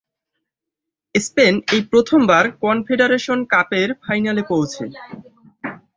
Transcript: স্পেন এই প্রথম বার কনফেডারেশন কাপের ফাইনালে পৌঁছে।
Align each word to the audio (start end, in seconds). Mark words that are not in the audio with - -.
স্পেন 1.15 1.53
এই 1.73 1.81
প্রথম 1.91 2.19
বার 2.27 2.45
কনফেডারেশন 2.63 3.39
কাপের 3.53 3.89
ফাইনালে 4.03 4.43
পৌঁছে। 4.49 4.83